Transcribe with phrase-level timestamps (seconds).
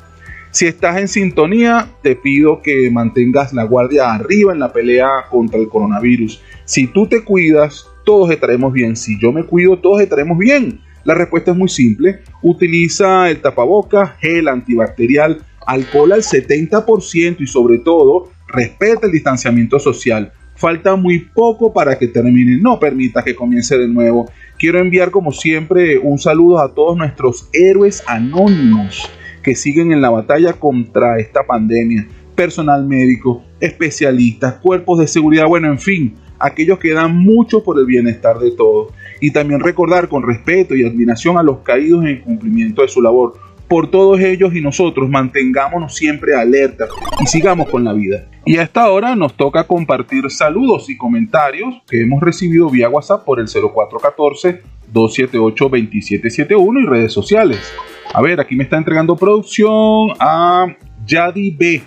[0.54, 5.58] Si estás en sintonía, te pido que mantengas la guardia arriba en la pelea contra
[5.58, 6.40] el coronavirus.
[6.64, 8.94] Si tú te cuidas, todos estaremos bien.
[8.94, 10.78] Si yo me cuido, todos estaremos bien.
[11.02, 12.20] La respuesta es muy simple.
[12.40, 20.32] Utiliza el tapaboca, gel antibacterial, alcohol al 70% y sobre todo, respeta el distanciamiento social.
[20.54, 22.58] Falta muy poco para que termine.
[22.58, 24.30] No permita que comience de nuevo.
[24.56, 29.10] Quiero enviar como siempre un saludo a todos nuestros héroes anónimos
[29.44, 35.68] que siguen en la batalla contra esta pandemia, personal médico, especialistas, cuerpos de seguridad, bueno,
[35.68, 38.92] en fin, aquellos que dan mucho por el bienestar de todos.
[39.20, 43.34] Y también recordar con respeto y admiración a los caídos en cumplimiento de su labor.
[43.68, 46.86] Por todos ellos y nosotros mantengámonos siempre alerta
[47.20, 48.26] y sigamos con la vida.
[48.44, 53.24] Y a esta hora nos toca compartir saludos y comentarios que hemos recibido vía WhatsApp
[53.24, 54.60] por el 0414
[54.92, 57.72] 278 2771 y redes sociales.
[58.16, 60.68] A ver, aquí me está entregando producción a
[61.04, 61.82] Yadi B.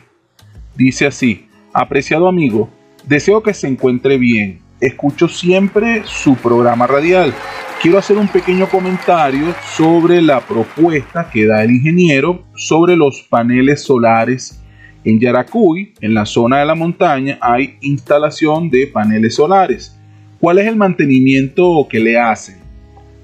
[0.76, 2.70] Dice así, apreciado amigo,
[3.06, 4.60] deseo que se encuentre bien.
[4.82, 7.34] Escucho siempre su programa radial.
[7.82, 13.84] Quiero hacer un pequeño comentario sobre la propuesta que da el ingeniero sobre los paneles
[13.84, 14.62] solares.
[15.06, 19.98] En Yaracuy, en la zona de la montaña, hay instalación de paneles solares.
[20.42, 22.58] ¿Cuál es el mantenimiento que le hacen?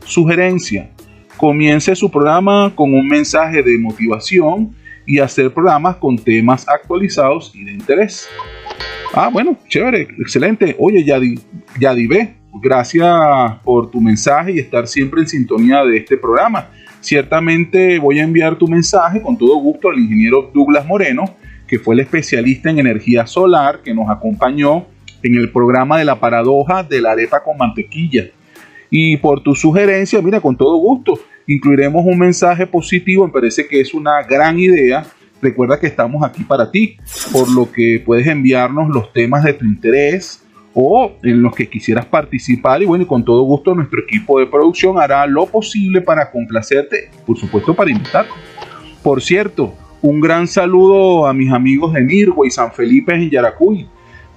[0.05, 0.89] Sugerencia,
[1.37, 4.75] comience su programa con un mensaje de motivación
[5.05, 8.27] y hacer programas con temas actualizados y de interés.
[9.13, 10.75] Ah, bueno, chévere, excelente.
[10.79, 11.39] Oye, Yadi,
[11.79, 12.07] Yadi
[12.61, 13.09] gracias
[13.63, 16.69] por tu mensaje y estar siempre en sintonía de este programa.
[16.99, 21.25] Ciertamente voy a enviar tu mensaje con todo gusto al ingeniero Douglas Moreno,
[21.67, 24.85] que fue el especialista en energía solar que nos acompañó
[25.21, 28.25] en el programa de la paradoja de la arepa con mantequilla.
[28.95, 33.81] Y por tu sugerencia, mira, con todo gusto, incluiremos un mensaje positivo, me parece que
[33.81, 35.03] es una gran idea.
[35.41, 36.97] Recuerda que estamos aquí para ti,
[37.31, 40.45] por lo que puedes enviarnos los temas de tu interés
[40.75, 44.45] o en los que quisieras participar y bueno, y con todo gusto nuestro equipo de
[44.45, 48.27] producción hará lo posible para complacerte, por supuesto para invitar.
[49.01, 49.73] Por cierto,
[50.03, 53.87] un gran saludo a mis amigos de Nirgua y San Felipe en Yaracuy.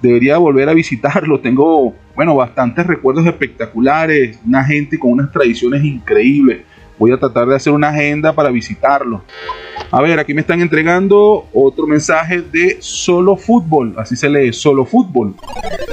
[0.01, 1.39] Debería volver a visitarlo.
[1.41, 6.61] Tengo, bueno, bastantes recuerdos espectaculares, una gente con unas tradiciones increíbles.
[6.99, 9.23] Voy a tratar de hacer una agenda para visitarlo.
[9.91, 14.83] A ver, aquí me están entregando otro mensaje de Solo Fútbol, así se lee, Solo
[14.83, 15.35] Fútbol.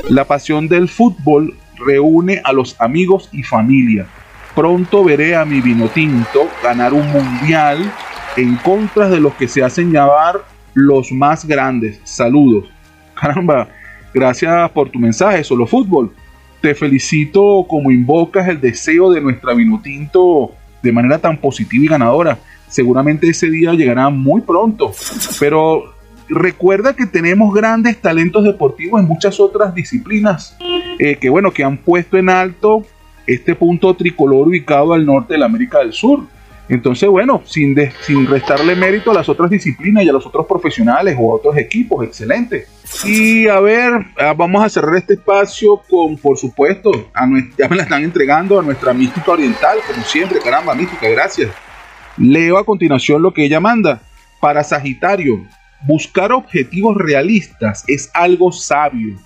[0.08, 4.06] La pasión del fútbol reúne a los amigos y familia.
[4.54, 7.92] Pronto veré a mi vino tinto ganar un mundial
[8.36, 12.00] en contra de los que se hacen llamar los más grandes.
[12.04, 12.68] Saludos.
[13.14, 13.68] Caramba,
[14.14, 16.12] gracias por tu mensaje, Solo Fútbol.
[16.60, 20.52] Te felicito como invocas el deseo de nuestra vino tinto
[20.82, 22.38] de manera tan positiva y ganadora
[22.74, 24.92] seguramente ese día llegará muy pronto.
[25.38, 25.94] Pero
[26.28, 30.56] recuerda que tenemos grandes talentos deportivos en muchas otras disciplinas
[30.98, 32.84] eh, que bueno que han puesto en alto
[33.26, 36.24] este punto tricolor ubicado al norte de la América del Sur.
[36.68, 41.16] Entonces, bueno, sin, sin restarle mérito a las otras disciplinas y a los otros profesionales
[41.18, 42.66] o a otros equipos, excelente.
[43.04, 47.26] Y a ver, ah, vamos a cerrar este espacio con, por supuesto, a
[47.58, 51.50] ya me la están entregando a nuestra mística oriental, como siempre, caramba, mística, gracias.
[52.16, 54.00] Leo a continuación lo que ella manda.
[54.40, 55.44] Para Sagitario,
[55.86, 59.18] buscar objetivos realistas es algo sabio.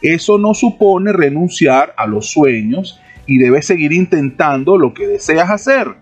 [0.00, 5.94] Eso no supone renunciar a los sueños y debes seguir intentando lo que deseas hacer,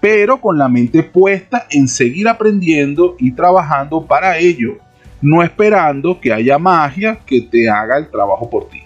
[0.00, 4.78] pero con la mente puesta en seguir aprendiendo y trabajando para ello,
[5.20, 8.82] no esperando que haya magia que te haga el trabajo por ti.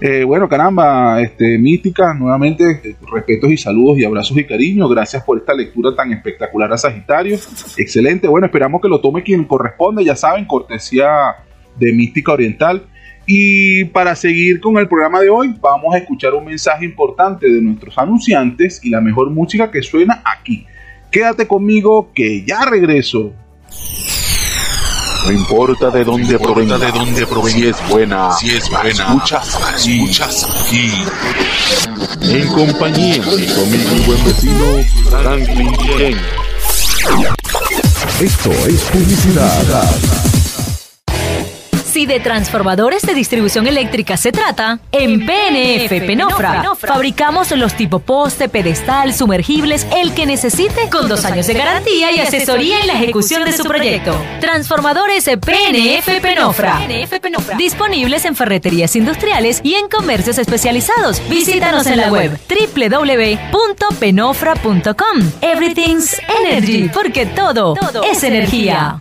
[0.00, 4.88] Eh, bueno, caramba, este, mística, nuevamente respetos y saludos y abrazos y cariño.
[4.88, 7.36] Gracias por esta lectura tan espectacular a Sagitario.
[7.76, 11.36] Excelente, bueno, esperamos que lo tome quien corresponde, ya saben, cortesía
[11.76, 12.86] de Mística Oriental.
[13.32, 17.62] Y para seguir con el programa de hoy, vamos a escuchar un mensaje importante de
[17.62, 20.66] nuestros anunciantes y la mejor música que suena aquí.
[21.12, 23.32] Quédate conmigo que ya regreso.
[25.24, 29.60] No importa de dónde provenga, de dónde provenga, si es buena, si es buena, escuchas,
[29.76, 30.90] escuchas aquí.
[32.22, 36.16] En compañía de conmigo mi buen vecino Franklin Ken.
[38.20, 40.39] Esto es publicidad.
[41.90, 48.48] Si de transformadores de distribución eléctrica se trata, en PNF Penofra fabricamos los tipo poste,
[48.48, 53.44] pedestal, sumergibles, el que necesite, con dos años de garantía y asesoría en la ejecución
[53.44, 54.14] de su proyecto.
[54.40, 56.78] Transformadores PNF Penofra.
[57.58, 61.20] Disponibles en ferreterías industriales y en comercios especializados.
[61.28, 65.32] Visítanos en la web www.penofra.com.
[65.40, 67.74] Everything's Energy, porque todo,
[68.08, 69.00] es energía.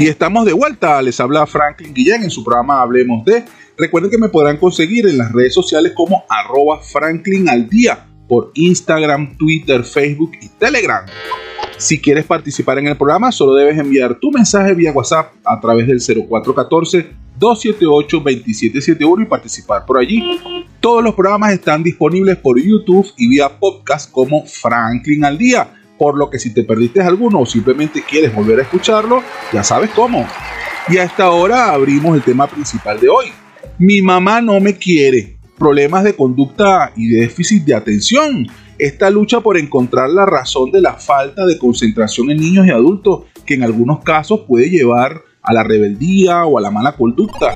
[0.00, 3.44] Y estamos de vuelta, les habla Franklin Guillén en su programa Hablemos de.
[3.76, 8.50] Recuerden que me podrán conseguir en las redes sociales como arroba Franklin al día por
[8.54, 11.04] Instagram, Twitter, Facebook y Telegram.
[11.76, 15.86] Si quieres participar en el programa, solo debes enviar tu mensaje vía WhatsApp a través
[15.86, 16.00] del
[17.38, 20.24] 0414-278-2771 y participar por allí.
[20.80, 26.16] Todos los programas están disponibles por YouTube y vía podcast como Franklin al día por
[26.16, 30.26] lo que si te perdiste alguno o simplemente quieres volver a escucharlo, ya sabes cómo.
[30.88, 33.26] Y hasta ahora abrimos el tema principal de hoy.
[33.78, 35.36] Mi mamá no me quiere.
[35.58, 38.46] Problemas de conducta y déficit de atención.
[38.78, 43.24] Esta lucha por encontrar la razón de la falta de concentración en niños y adultos,
[43.44, 47.54] que en algunos casos puede llevar a la rebeldía o a la mala conducta.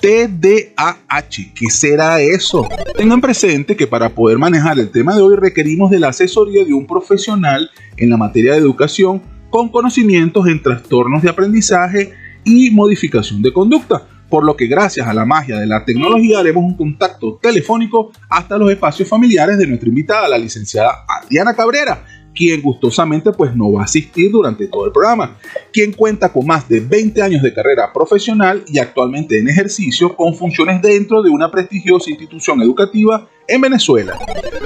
[0.00, 2.68] TDAH, ¿qué será eso?
[2.96, 6.74] Tengan presente que para poder manejar el tema de hoy requerimos de la asesoría de
[6.74, 12.12] un profesional en la materia de educación con conocimientos en trastornos de aprendizaje
[12.44, 16.64] y modificación de conducta, por lo que gracias a la magia de la tecnología haremos
[16.64, 22.62] un contacto telefónico hasta los espacios familiares de nuestra invitada, la licenciada Adriana Cabrera, quien
[22.62, 25.36] gustosamente pues no va a asistir durante todo el programa,
[25.72, 30.34] quien cuenta con más de 20 años de carrera profesional y actualmente en ejercicio con
[30.34, 34.18] funciones dentro de una prestigiosa institución educativa en Venezuela.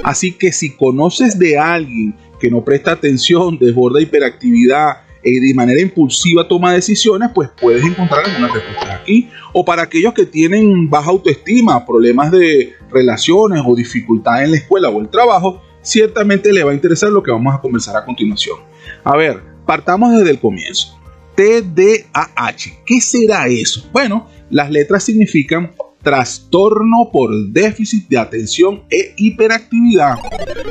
[0.05, 5.81] Así que si conoces de alguien que no presta atención, desborda hiperactividad, y de manera
[5.81, 9.29] impulsiva toma decisiones, pues puedes encontrar alguna respuesta aquí.
[9.53, 14.89] O para aquellos que tienen baja autoestima, problemas de relaciones o dificultades en la escuela
[14.89, 18.59] o el trabajo, ciertamente le va a interesar lo que vamos a conversar a continuación.
[19.05, 20.99] A ver, partamos desde el comienzo.
[21.37, 23.89] TDAH, ¿qué será eso?
[23.93, 30.17] Bueno, las letras significan trastorno por déficit de atención e hiperactividad,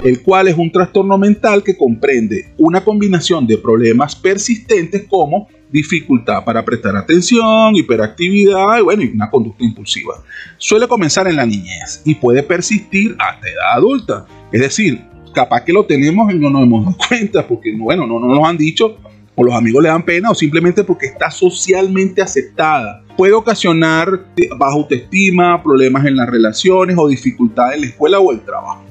[0.04, 6.44] el cual es un trastorno mental que comprende una combinación de problemas persistentes como dificultad
[6.46, 10.16] para prestar atención, hiperactividad y bueno, una conducta impulsiva.
[10.58, 14.26] Suele comenzar en la niñez y puede persistir hasta edad adulta.
[14.54, 15.02] Es decir,
[15.34, 18.48] capaz que lo tenemos y no nos hemos dado cuenta porque bueno, no, no nos
[18.48, 18.98] han dicho
[19.36, 23.04] o los amigos le dan pena o simplemente porque está socialmente aceptada.
[23.18, 24.28] Puede ocasionar
[24.58, 28.84] baja autoestima, problemas en las relaciones o dificultades en la escuela o el trabajo.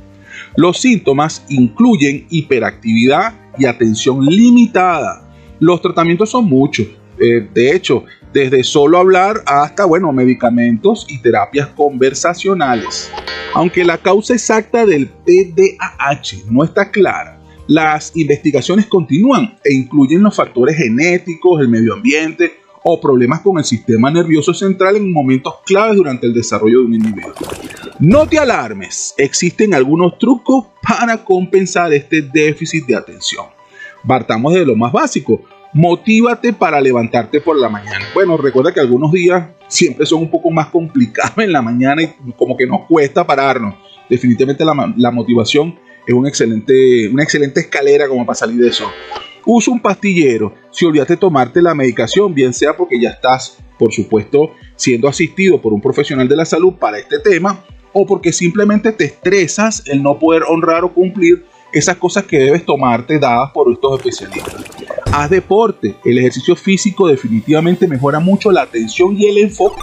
[0.57, 5.24] Los síntomas incluyen hiperactividad y atención limitada.
[5.65, 6.87] Los tratamientos son muchos.
[7.19, 8.05] Eh, de hecho,
[8.35, 13.11] desde solo hablar hasta, bueno, medicamentos y terapias conversacionales.
[13.55, 20.37] Aunque la causa exacta del TDAH no está clara, las investigaciones continúan e incluyen los
[20.37, 22.53] factores genéticos, el medio ambiente
[22.83, 26.95] o problemas con el sistema nervioso central en momentos claves durante el desarrollo de un
[26.95, 27.33] individuo.
[28.01, 33.47] No te alarmes, existen algunos trucos para compensar este déficit de atención.
[34.07, 35.41] Partamos de lo más básico.
[35.75, 38.07] Motívate para levantarte por la mañana.
[38.15, 42.33] Bueno, recuerda que algunos días siempre son un poco más complicados en la mañana y
[42.37, 43.75] como que nos cuesta pararnos.
[44.09, 45.77] Definitivamente la, la motivación
[46.07, 48.89] es excelente, una excelente escalera como para salir de eso.
[49.45, 50.55] Usa un pastillero.
[50.71, 55.73] Si olvidaste tomarte la medicación, bien sea porque ya estás, por supuesto, siendo asistido por
[55.73, 60.19] un profesional de la salud para este tema, o porque simplemente te estresas el no
[60.19, 64.65] poder honrar o cumplir esas cosas que debes tomarte dadas por estos especialistas.
[65.13, 65.97] Haz deporte.
[66.05, 69.83] El ejercicio físico definitivamente mejora mucho la atención y el enfoque.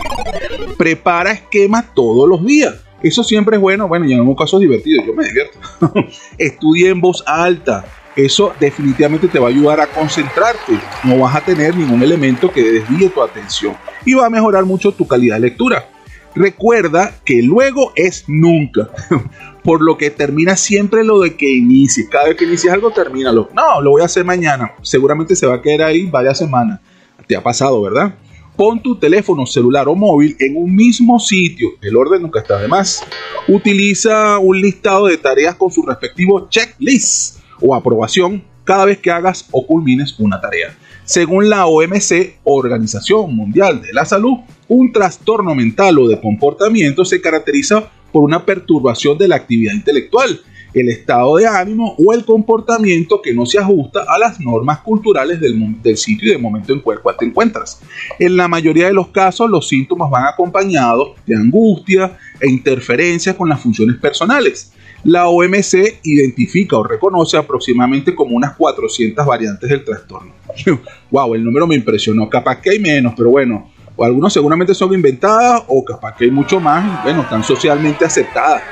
[0.77, 2.75] Prepara esquemas todos los días.
[3.03, 5.59] Eso siempre es bueno, bueno, y en algunos casos divertido, yo me divierto.
[6.37, 7.83] Estudia en voz alta.
[8.15, 10.79] Eso definitivamente te va a ayudar a concentrarte.
[11.03, 14.91] No vas a tener ningún elemento que desvíe tu atención y va a mejorar mucho
[14.91, 15.89] tu calidad de lectura.
[16.35, 18.89] Recuerda que luego es nunca,
[19.63, 22.09] por lo que termina siempre lo de que inicies.
[22.09, 23.49] Cada vez que inicies algo, termínalo.
[23.53, 24.73] No, lo voy a hacer mañana.
[24.81, 26.79] Seguramente se va a quedar ahí varias semanas.
[27.27, 28.15] Te ha pasado, ¿verdad?
[28.55, 31.69] Pon tu teléfono celular o móvil en un mismo sitio.
[31.81, 33.03] El orden nunca está de más.
[33.47, 39.47] Utiliza un listado de tareas con su respectivo checklist o aprobación cada vez que hagas
[39.51, 40.75] o culmines una tarea.
[41.05, 44.37] Según la OMC, Organización Mundial de la Salud,
[44.67, 50.41] un trastorno mental o de comportamiento se caracteriza por una perturbación de la actividad intelectual
[50.73, 55.39] el estado de ánimo o el comportamiento que no se ajusta a las normas culturales
[55.39, 57.81] del, sitio y del momento en el te encuentras.
[58.19, 63.49] En la mayoría de los casos, los síntomas van acompañados de angustia e interferencia con
[63.49, 64.71] las funciones personales.
[65.03, 70.33] La OMC identifica o reconoce aproximadamente como unas 400 variantes del trastorno.
[71.11, 72.29] wow, el número me impresionó.
[72.29, 73.71] Capaz que hay menos, pero bueno,
[74.03, 78.63] algunos seguramente son inventadas o capaz que hay mucho más, bueno, están socialmente aceptadas.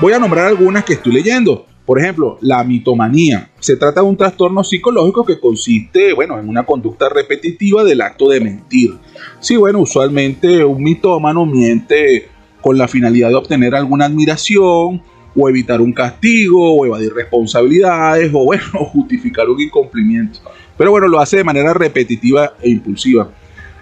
[0.00, 1.66] Voy a nombrar algunas que estoy leyendo.
[1.86, 3.50] Por ejemplo, la mitomanía.
[3.60, 8.28] Se trata de un trastorno psicológico que consiste, bueno, en una conducta repetitiva del acto
[8.28, 8.94] de mentir.
[9.38, 12.28] Sí, bueno, usualmente un mitómano miente
[12.60, 15.00] con la finalidad de obtener alguna admiración
[15.36, 20.40] o evitar un castigo o evadir responsabilidades o bueno, justificar un incumplimiento.
[20.76, 23.30] Pero bueno, lo hace de manera repetitiva e impulsiva.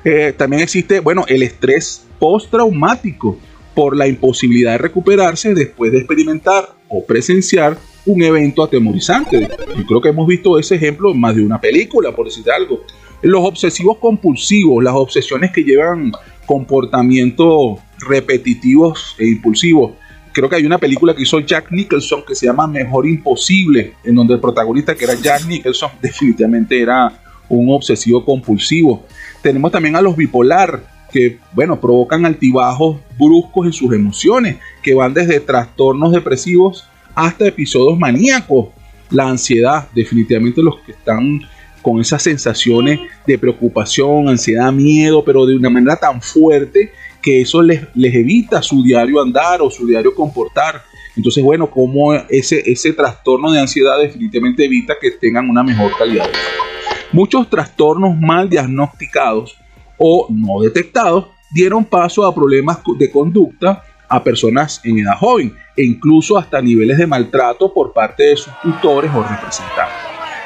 [0.04, 3.38] Eh, también existe, bueno, el estrés postraumático
[3.74, 9.48] por la imposibilidad de recuperarse después de experimentar o presenciar un evento atemorizante.
[9.76, 12.82] Yo creo que hemos visto ese ejemplo en más de una película, por decir algo.
[13.22, 16.12] Los obsesivos compulsivos, las obsesiones que llevan
[16.46, 19.92] comportamientos repetitivos e impulsivos.
[20.32, 24.16] Creo que hay una película que hizo Jack Nicholson que se llama Mejor Imposible, en
[24.16, 29.04] donde el protagonista que era Jack Nicholson definitivamente era un obsesivo compulsivo.
[29.42, 30.82] Tenemos también a los bipolar,
[31.12, 37.98] que, bueno, provocan altibajos bruscos en sus emociones, que van desde trastornos depresivos hasta episodios
[37.98, 38.68] maníacos.
[39.10, 41.40] La ansiedad, definitivamente los que están
[41.82, 46.90] con esas sensaciones de preocupación, ansiedad, miedo, pero de una manera tan fuerte
[47.22, 50.82] que eso les, les evita su diario andar o su diario comportar.
[51.16, 56.24] Entonces, bueno, como ese, ese trastorno de ansiedad definitivamente evita que tengan una mejor calidad
[56.24, 56.83] de vida.
[57.14, 59.56] Muchos trastornos mal diagnosticados
[59.98, 65.84] o no detectados dieron paso a problemas de conducta a personas en edad joven e
[65.84, 69.94] incluso hasta niveles de maltrato por parte de sus tutores o representantes.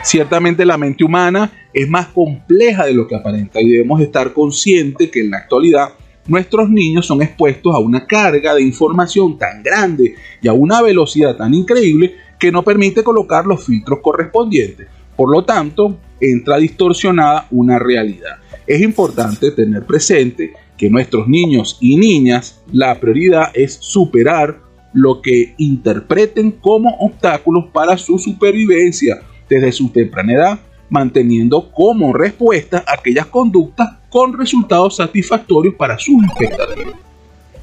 [0.03, 5.11] Ciertamente la mente humana es más compleja de lo que aparenta y debemos estar conscientes
[5.11, 5.95] que en la actualidad
[6.27, 11.35] nuestros niños son expuestos a una carga de información tan grande y a una velocidad
[11.35, 14.98] tan increíble que no permite colocar los filtros correspondientes.
[15.19, 21.97] Por lo tanto, entra distorsionada una realidad es importante tener presente que nuestros niños y
[21.97, 24.61] niñas la prioridad es superar
[24.93, 30.59] lo que interpreten como obstáculos para su supervivencia desde su temprana edad.
[30.91, 36.95] manteniendo como respuesta aquellas conductas con resultados satisfactorios para sus expectativas.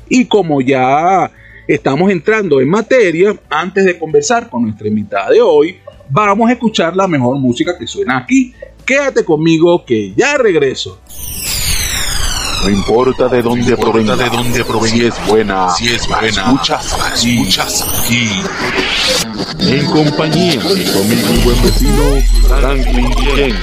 [0.08, 1.32] Y como ya
[1.68, 5.78] estamos entrando en materia, antes de conversar con nuestra invitada de hoy,
[6.10, 8.54] vamos a escuchar la mejor música que suena aquí.
[8.86, 11.00] Quédate conmigo que ya regreso.
[12.64, 16.98] No importa de dónde provenga, de dónde provenga, si es buena, si es buena, escuchas,
[17.14, 18.30] escuchas aquí.
[19.60, 22.04] En compañía de conmigo mi buen vecino
[22.48, 23.56] Franklin Guillén.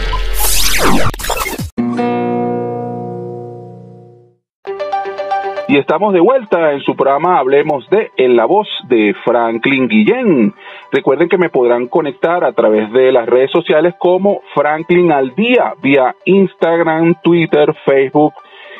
[5.73, 10.53] Y estamos de vuelta en su programa Hablemos de En la voz de Franklin Guillén.
[10.91, 15.73] Recuerden que me podrán conectar a través de las redes sociales como Franklin al día,
[15.83, 18.35] vía Instagram, Twitter, Facebook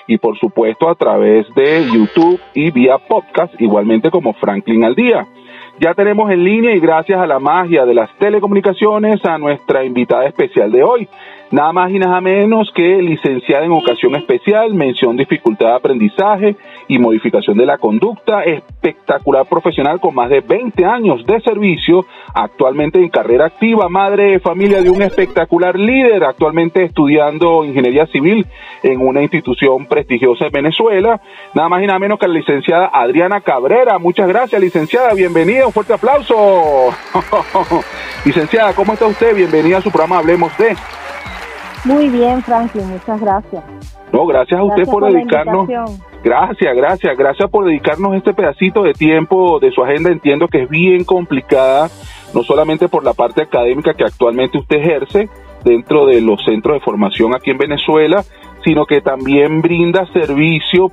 [0.07, 5.27] y por supuesto a través de YouTube y vía podcast, igualmente como Franklin al día.
[5.81, 10.27] Ya tenemos en línea y gracias a la magia de las telecomunicaciones a nuestra invitada
[10.27, 11.09] especial de hoy.
[11.53, 16.57] Nada más y nada menos que licenciada en ocasión especial, mención dificultad de aprendizaje
[16.89, 23.01] y modificación de la conducta, espectacular profesional con más de 20 años de servicio, actualmente
[23.01, 28.47] en carrera activa, madre de familia de un espectacular líder, actualmente estudiando ingeniería civil
[28.83, 31.21] en una institución prestigiosa en Venezuela.
[31.53, 33.99] Nada más y nada menos que la licenciada Adriana Cabrera.
[33.99, 35.13] Muchas gracias, licenciada.
[35.13, 35.67] Bienvenida.
[35.67, 36.95] Un fuerte aplauso.
[38.25, 39.37] licenciada, ¿cómo está usted?
[39.37, 40.75] Bienvenida a su programa Hablemos de.
[41.85, 43.65] Muy bien, Franklin, muchas gracias.
[44.13, 45.69] No, gracias a usted por, dedicarnos.
[46.23, 50.11] Gracias, gracias, gracias por dedicarnos este pedacito de tiempo de su agenda.
[50.11, 51.89] Entiendo que es bien complicada,
[52.35, 55.29] no solamente por la parte académica que actualmente usted ejerce
[55.65, 58.23] dentro de los centros de formación aquí en Venezuela,
[58.65, 60.93] sino que también brinda servicio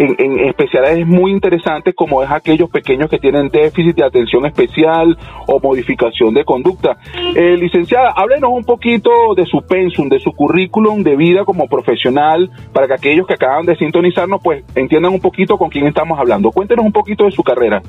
[0.00, 5.16] en, especialidades muy interesantes como es aquellos pequeños que tienen déficit de atención especial
[5.46, 6.96] o modificación de conducta.
[7.34, 12.50] Eh, licenciada, háblenos un poquito de su pensum, de su currículum de vida como profesional,
[12.72, 16.50] para que aquellos que acaban de sintonizarnos pues entiendan un poquito con quién estamos hablando.
[16.50, 17.82] Cuéntenos un poquito de su carrera.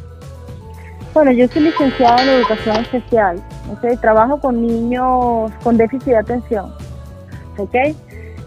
[1.13, 3.41] Bueno, yo soy licenciada en educación especial.
[3.77, 6.73] Okay, trabajo con niños con déficit de atención.
[7.57, 7.95] ¿okay?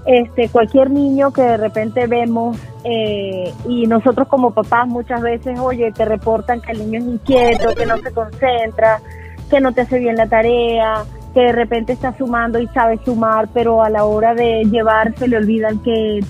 [0.06, 5.92] Este, cualquier niño que de repente vemos eh, y nosotros como papás muchas veces, oye,
[5.92, 9.00] te reportan que el niño es inquieto, que no se concentra,
[9.48, 13.48] que no te hace bien la tarea, que de repente está sumando y sabe sumar,
[13.54, 16.20] pero a la hora de llevar se le olvida el que,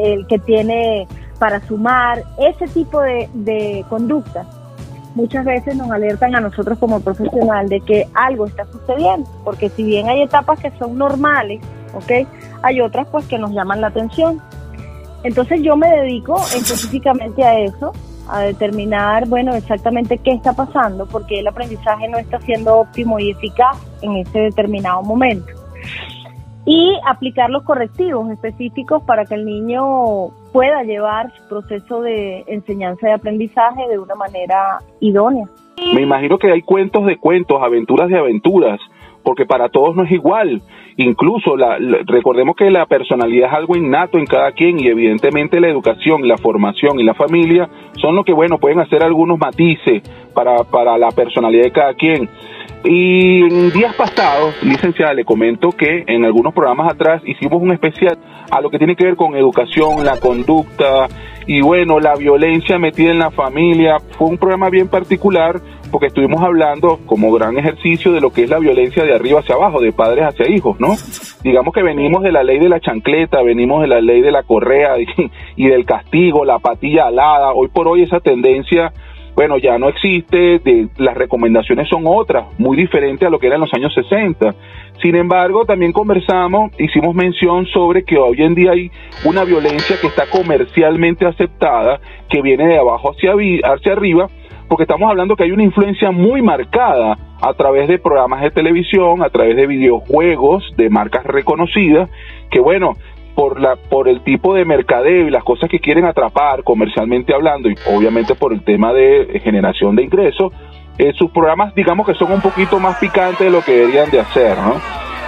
[0.00, 1.08] el que tiene
[1.40, 4.46] para sumar, ese tipo de, de conductas
[5.14, 9.82] muchas veces nos alertan a nosotros como profesional de que algo está sucediendo, porque si
[9.82, 11.60] bien hay etapas que son normales,
[11.94, 12.28] ¿ok?
[12.62, 14.40] Hay otras pues que nos llaman la atención.
[15.22, 17.92] Entonces yo me dedico específicamente a eso,
[18.28, 23.30] a determinar, bueno, exactamente qué está pasando, porque el aprendizaje no está siendo óptimo y
[23.30, 25.52] eficaz en ese determinado momento.
[26.66, 33.08] Y aplicar los correctivos específicos para que el niño pueda llevar su proceso de enseñanza
[33.08, 35.46] y aprendizaje de una manera idónea.
[35.76, 38.80] Me imagino que hay cuentos de cuentos, aventuras de aventuras,
[39.24, 40.62] porque para todos no es igual.
[40.96, 45.68] Incluso la, recordemos que la personalidad es algo innato en cada quien y evidentemente la
[45.68, 47.68] educación, la formación y la familia
[48.00, 50.02] son lo que, bueno, pueden hacer algunos matices
[50.34, 52.28] para, para la personalidad de cada quien.
[52.84, 58.18] Y en días pasados, licenciada, le comento que en algunos programas atrás hicimos un especial
[58.50, 61.08] a lo que tiene que ver con educación, la conducta
[61.46, 63.96] y bueno, la violencia metida en la familia.
[64.18, 68.50] Fue un programa bien particular porque estuvimos hablando como gran ejercicio de lo que es
[68.50, 70.94] la violencia de arriba hacia abajo, de padres hacia hijos, ¿no?
[71.42, 74.42] Digamos que venimos de la ley de la chancleta, venimos de la ley de la
[74.42, 74.96] correa
[75.56, 77.52] y, del castigo, la patilla alada.
[77.52, 78.92] Hoy por hoy esa tendencia
[79.34, 83.56] bueno, ya no existe, de, las recomendaciones son otras, muy diferentes a lo que era
[83.56, 84.54] en los años 60.
[85.02, 88.92] Sin embargo, también conversamos, hicimos mención sobre que hoy en día hay
[89.24, 94.28] una violencia que está comercialmente aceptada, que viene de abajo hacia, hacia arriba,
[94.68, 99.22] porque estamos hablando que hay una influencia muy marcada a través de programas de televisión,
[99.22, 102.08] a través de videojuegos de marcas reconocidas,
[102.50, 102.94] que bueno,
[103.34, 107.68] por la por el tipo de mercadeo y las cosas que quieren atrapar comercialmente hablando
[107.68, 110.52] y obviamente por el tema de generación de ingresos,
[110.98, 114.20] eh, sus programas digamos que son un poquito más picantes de lo que deberían de
[114.20, 114.80] hacer, ¿no?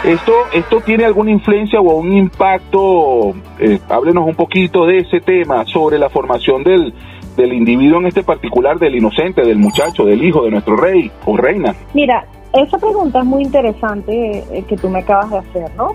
[0.05, 5.65] Esto, esto tiene alguna influencia o un impacto, eh, háblenos un poquito de ese tema
[5.65, 6.93] sobre la formación del,
[7.37, 11.37] del individuo en este particular, del inocente, del muchacho, del hijo de nuestro rey o
[11.37, 11.75] reina?
[11.95, 15.95] Mira, esa pregunta es muy interesante eh, que tú me acabas de hacer, ¿no?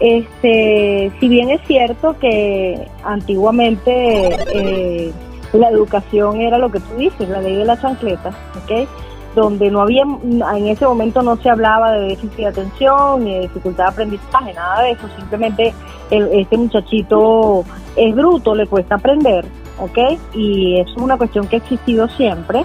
[0.00, 5.12] Este, si bien es cierto que antiguamente eh,
[5.52, 8.30] la educación era lo que tú dices, la ley de la chancleta,
[8.62, 8.88] ¿ok?
[9.34, 13.40] donde no había, en ese momento no se hablaba de déficit de atención ni de
[13.42, 15.72] dificultad de aprendizaje, nada de eso, simplemente
[16.10, 17.64] este muchachito
[17.96, 19.44] es bruto, le cuesta aprender,
[19.80, 19.98] ¿ok?
[20.34, 22.64] Y es una cuestión que ha existido siempre.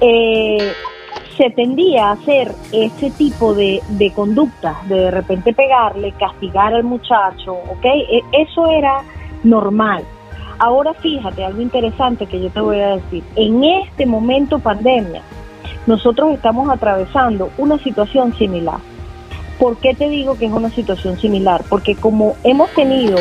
[0.00, 0.72] Eh,
[1.36, 6.84] se tendía a hacer ese tipo de, de conductas, de de repente pegarle, castigar al
[6.84, 7.84] muchacho, ¿ok?
[7.84, 9.02] E, eso era
[9.42, 10.04] normal.
[10.58, 13.24] Ahora fíjate, algo interesante que yo te voy a decir.
[13.36, 15.22] En este momento pandemia,
[15.86, 18.78] nosotros estamos atravesando una situación similar.
[19.58, 21.62] ¿Por qué te digo que es una situación similar?
[21.68, 23.16] Porque como hemos tenido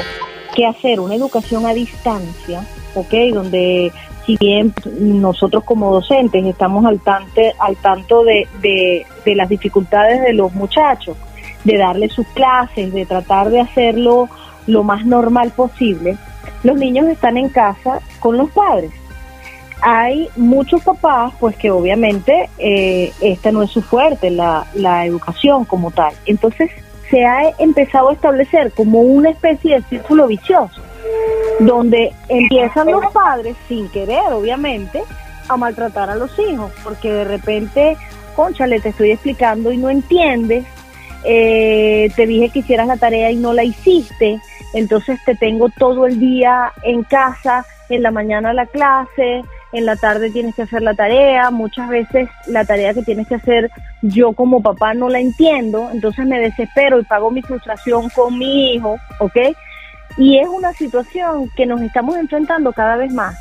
[0.55, 2.65] que hacer una educación a distancia,
[2.95, 3.13] ¿ok?
[3.33, 3.91] Donde
[4.25, 6.99] si bien nosotros como docentes estamos al,
[7.59, 11.17] al tanto de, de las dificultades de los muchachos,
[11.63, 14.29] de darle sus clases, de tratar de hacerlo
[14.67, 16.17] lo más normal posible,
[16.63, 18.91] los niños están en casa con los padres.
[19.81, 25.63] Hay muchos papás, pues que obviamente eh, esta no es su fuerte, la, la educación
[25.63, 26.13] como tal.
[26.25, 26.69] Entonces
[27.09, 30.81] se ha empezado a establecer como una especie de círculo vicioso,
[31.59, 35.03] donde empiezan los padres, sin querer obviamente,
[35.47, 37.97] a maltratar a los hijos, porque de repente,
[38.35, 40.65] concha, le te estoy explicando y no entiendes,
[41.23, 44.39] eh, te dije que hicieras la tarea y no la hiciste,
[44.73, 49.95] entonces te tengo todo el día en casa, en la mañana la clase, en la
[49.95, 53.69] tarde tienes que hacer la tarea, muchas veces la tarea que tienes que hacer
[54.01, 58.73] yo como papá no la entiendo, entonces me desespero y pago mi frustración con mi
[58.73, 59.37] hijo, ¿ok?
[60.17, 63.35] Y es una situación que nos estamos enfrentando cada vez más.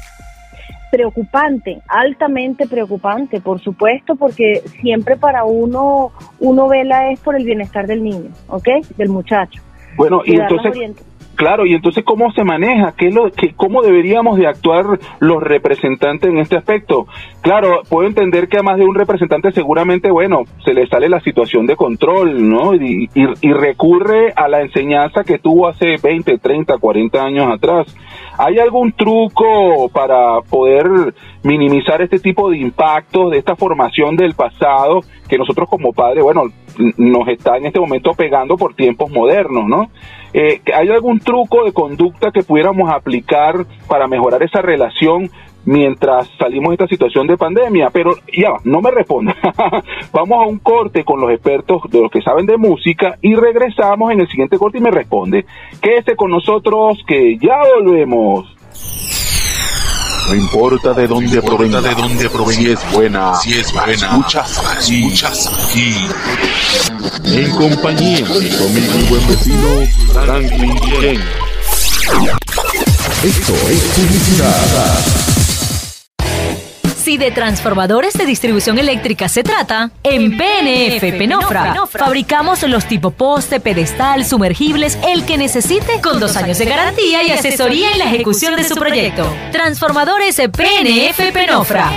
[0.91, 7.87] Preocupante, altamente preocupante, por supuesto, porque siempre para uno, uno vela es por el bienestar
[7.87, 8.69] del niño, ¿ok?
[8.97, 9.63] Del muchacho.
[9.97, 10.97] Bueno, y entonces...
[11.39, 16.29] Claro, y entonces cómo se maneja, ¿Qué lo, qué, cómo deberíamos de actuar los representantes
[16.29, 17.07] en este aspecto.
[17.43, 21.21] Claro, puedo entender que a más de un representante seguramente, bueno, se le sale la
[21.21, 22.75] situación de control, ¿no?
[22.75, 27.87] Y, y, recurre a la enseñanza que tuvo hace 20, 30, 40 años atrás.
[28.37, 35.03] ¿Hay algún truco para poder minimizar este tipo de impactos de esta formación del pasado
[35.29, 36.45] que nosotros como padres, bueno,
[36.97, 39.91] nos está en este momento pegando por tiempos modernos, ¿no?
[40.33, 45.31] Eh, ¿Hay algún truco de conducta que pudiéramos aplicar para mejorar esa relación
[45.65, 47.91] mientras salimos de esta situación de pandemia?
[47.91, 49.35] Pero ya, no me responda.
[50.13, 54.13] Vamos a un corte con los expertos de los que saben de música y regresamos
[54.13, 55.47] en el siguiente corte y me responde.
[55.81, 58.55] Quédese con nosotros que ya volvemos.
[60.29, 64.77] No importa de dónde provenga, de dónde provenga, si es buena, si es buena, escuchas
[64.77, 65.95] aquí, escuchas aquí.
[67.25, 71.21] En compañía de mi buen vecino Franklin Ken.
[73.23, 75.28] Esto es publicidad.
[77.09, 83.61] Si de transformadores de distribución eléctrica se trata, en PNF Penofra fabricamos los tipo poste,
[83.61, 88.57] pedestal, sumergibles, el que necesite, con dos años de garantía y asesoría en la ejecución
[88.57, 89.27] de su proyecto.
[89.53, 91.93] Transformadores PNF Penofra.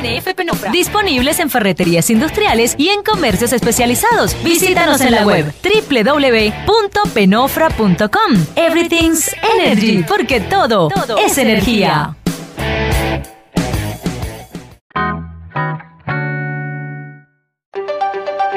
[0.72, 4.42] Disponibles en ferreterías industriales y en comercios especializados.
[4.46, 8.46] Visítanos en la web www.penofra.com.
[8.56, 12.16] Everything's Energy, porque todo es energía.
[14.96, 15.26] Thank
[15.56, 15.91] you.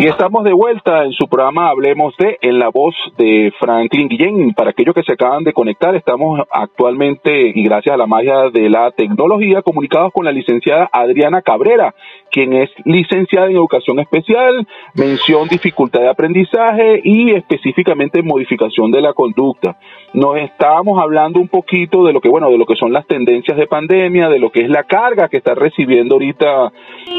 [0.05, 4.53] Y estamos de vuelta en su programa Hablemos de en la voz de Franklin Guillén.
[4.53, 8.69] Para aquellos que se acaban de conectar, estamos actualmente y gracias a la magia de
[8.69, 11.95] la tecnología comunicados con la licenciada Adriana Cabrera,
[12.31, 19.15] quien es licenciada en educación especial, mención dificultad de aprendizaje y específicamente modificación de la
[19.15, 19.79] conducta.
[20.13, 23.57] Nos estábamos hablando un poquito de lo que bueno, de lo que son las tendencias
[23.57, 26.73] de pandemia, de lo que es la carga que están recibiendo ahorita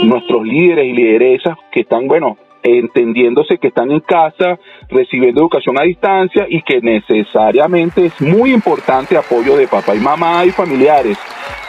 [0.03, 5.83] nuestros líderes y lideresas que están bueno, entendiéndose que están en casa, recibiendo educación a
[5.83, 11.17] distancia y que necesariamente es muy importante apoyo de papá y mamá y familiares.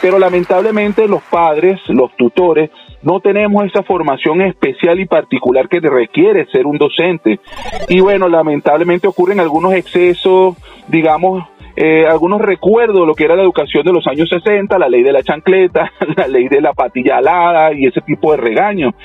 [0.01, 6.45] Pero lamentablemente los padres, los tutores, no tenemos esa formación especial y particular que requiere
[6.51, 7.39] ser un docente.
[7.87, 10.55] Y bueno, lamentablemente ocurren algunos excesos,
[10.87, 11.43] digamos,
[11.79, 15.03] eh, algunos recuerdos de lo que era la educación de los años 60, la ley
[15.03, 18.95] de la chancleta, la ley de la patilla alada y ese tipo de regaños.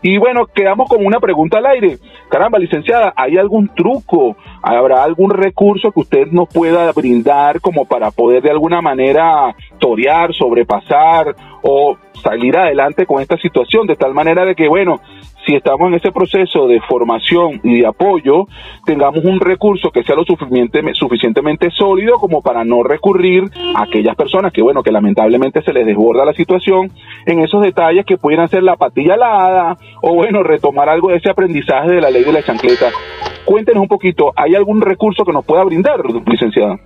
[0.00, 1.98] Y bueno, quedamos con una pregunta al aire.
[2.30, 4.34] Caramba, licenciada, ¿hay algún truco?
[4.62, 10.32] ¿Habrá algún recurso que usted nos pueda brindar como para poder de alguna manera torear,
[10.32, 15.00] sobrepasar o salir adelante con esta situación, de tal manera de que, bueno,
[15.46, 18.46] si estamos en ese proceso de formación y de apoyo,
[18.84, 23.44] tengamos un recurso que sea lo suficientemente, suficientemente sólido como para no recurrir
[23.74, 26.92] a aquellas personas que, bueno, que lamentablemente se les desborda la situación
[27.26, 31.30] en esos detalles que pudieran ser la patilla alada o, bueno, retomar algo de ese
[31.30, 32.90] aprendizaje de la ley de la chancleta.
[33.44, 36.78] Cuéntenos un poquito, ¿hay algún recurso que nos pueda brindar, licenciada?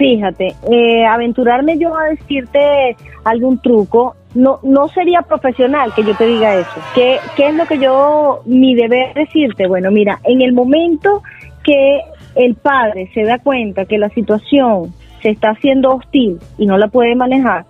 [0.00, 6.24] Fíjate, eh, aventurarme yo a decirte algún truco no, no sería profesional que yo te
[6.24, 6.80] diga eso.
[6.94, 9.66] ¿Qué, ¿Qué es lo que yo, mi deber decirte?
[9.66, 11.22] Bueno, mira, en el momento
[11.62, 12.00] que
[12.34, 16.88] el padre se da cuenta que la situación se está haciendo hostil y no la
[16.88, 17.66] puede manejar,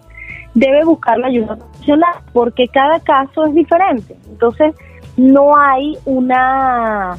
[0.54, 4.14] debe buscar la ayuda profesional porque cada caso es diferente.
[4.30, 4.72] Entonces,
[5.16, 7.18] no hay una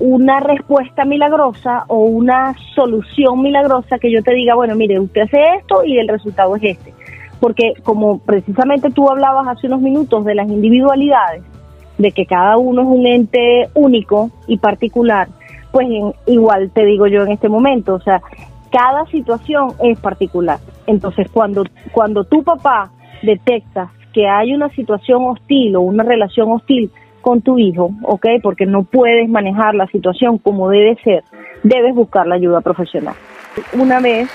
[0.00, 5.38] una respuesta milagrosa o una solución milagrosa que yo te diga, bueno, mire, usted hace
[5.58, 6.92] esto y el resultado es este
[7.40, 11.42] porque como precisamente tú hablabas hace unos minutos de las individualidades,
[11.98, 15.28] de que cada uno es un ente único y particular,
[15.72, 15.88] pues
[16.26, 18.20] igual te digo yo en este momento, o sea,
[18.70, 20.58] cada situación es particular.
[20.86, 22.90] Entonces, cuando, cuando tu papá
[23.22, 28.26] detecta que hay una situación hostil o una relación hostil con tu hijo, ¿ok?
[28.42, 31.24] Porque no puedes manejar la situación como debe ser,
[31.62, 33.14] debes buscar la ayuda profesional.
[33.72, 34.30] Una vez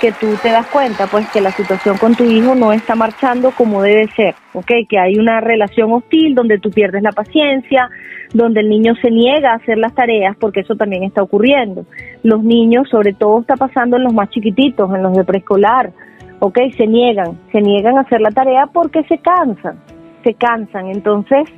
[0.00, 3.50] que tú te das cuenta pues que la situación con tu hijo no está marchando
[3.50, 4.70] como debe ser, ¿ok?
[4.88, 7.90] Que hay una relación hostil donde tú pierdes la paciencia,
[8.32, 11.84] donde el niño se niega a hacer las tareas, porque eso también está ocurriendo.
[12.22, 15.90] Los niños, sobre todo está pasando en los más chiquititos, en los de preescolar,
[16.38, 16.58] ¿ok?
[16.76, 19.78] Se niegan, se niegan a hacer la tarea porque se cansan,
[20.22, 20.88] se cansan.
[20.88, 21.48] Entonces,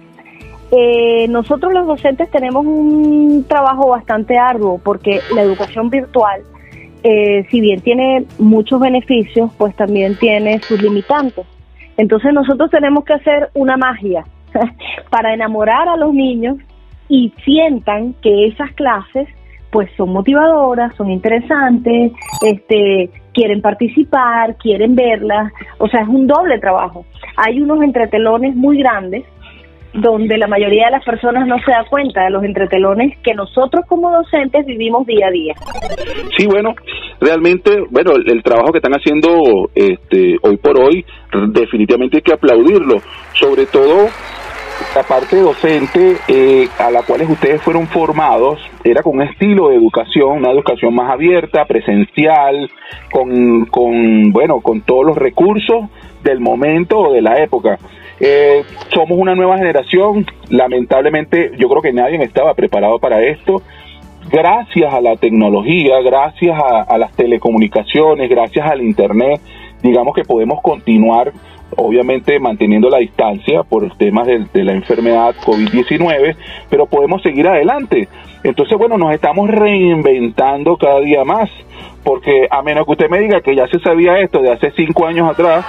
[0.71, 6.43] eh, nosotros los docentes tenemos un trabajo bastante arduo porque la educación virtual
[7.03, 11.47] eh, si bien tiene muchos beneficios, pues también tiene sus limitantes.
[11.97, 14.25] Entonces nosotros tenemos que hacer una magia
[15.11, 16.59] para enamorar a los niños
[17.09, 19.29] y sientan que esas clases
[19.71, 26.59] pues son motivadoras, son interesantes, este, quieren participar, quieren verlas, o sea, es un doble
[26.59, 27.07] trabajo.
[27.37, 29.25] Hay unos entretelones muy grandes
[29.93, 33.85] donde la mayoría de las personas no se da cuenta de los entretelones que nosotros
[33.89, 35.55] como docentes vivimos día a día.
[36.37, 36.75] Sí, bueno,
[37.21, 41.05] realmente, bueno, el, trabajo que están haciendo este, hoy por hoy,
[41.49, 42.99] definitivamente hay que aplaudirlo,
[43.35, 44.09] sobre todo
[44.95, 49.77] la parte docente eh, a la cual ustedes fueron formados era con un estilo de
[49.77, 52.71] educación, una educación más abierta, presencial,
[53.13, 55.91] con, con bueno, con todos los recursos
[56.23, 57.79] del momento o de la época.
[58.21, 63.63] Eh, somos una nueva generación, lamentablemente yo creo que nadie estaba preparado para esto.
[64.31, 66.55] Gracias a la tecnología, gracias
[66.87, 69.41] a, las telecomunicaciones, gracias al Internet,
[69.83, 71.33] digamos que podemos continuar
[71.77, 76.37] obviamente manteniendo la distancia por temas de, de la enfermedad COVID-19,
[76.69, 78.09] pero podemos seguir adelante.
[78.43, 81.49] Entonces, bueno, nos estamos reinventando cada día más,
[82.05, 85.07] porque a menos que usted me diga que ya se sabía esto de hace cinco
[85.07, 85.65] años atrás,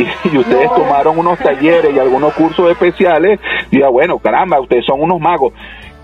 [0.32, 5.20] y, ustedes tomaron unos talleres y algunos cursos especiales, y bueno, caramba, ustedes son unos
[5.20, 5.52] magos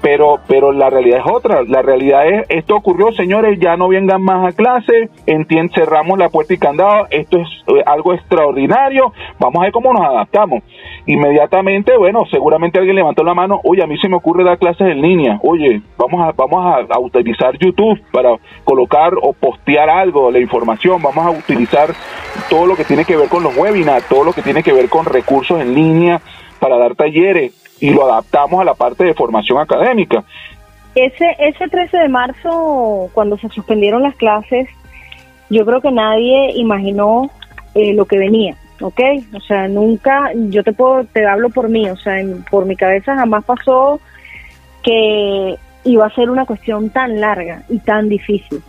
[0.00, 1.62] pero pero la realidad es otra.
[1.64, 6.28] La realidad es esto ocurrió señores ya no vengan más a clase entiend, cerramos la
[6.28, 10.62] puerta y candado esto es eh, algo extraordinario vamos a ver cómo nos adaptamos.
[11.06, 14.88] Inmediatamente bueno seguramente alguien levantó la mano oye a mí se me ocurre dar clases
[14.88, 20.40] en línea oye vamos a vamos a, utilizar YouTube para colocar o postear algo la
[20.40, 21.90] información vamos a utilizar
[22.48, 24.88] todo lo que tiene que ver con los webinars todo lo que tiene que ver
[24.88, 26.20] con recursos en línea
[26.58, 30.24] para dar talleres y lo adaptamos a la parte de formación académica.
[30.94, 34.68] Ese, ese 13 de marzo, cuando se suspendieron las clases,
[35.50, 37.30] yo creo que nadie imaginó
[37.74, 39.00] eh, lo que venía, ¿ok?
[39.34, 42.14] O sea, nunca, yo te puedo, te hablo por mí, o sea,
[42.50, 44.00] por mi cabeza jamás pasó
[44.82, 48.62] que iba a ser una cuestión tan larga y tan difícil.